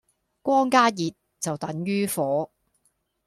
[0.41, 2.49] 光加熱就等於火